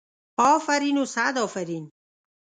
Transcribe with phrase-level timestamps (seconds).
[0.53, 1.91] افرین و صد افرین.